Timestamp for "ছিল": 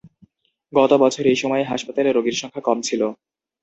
2.81-3.01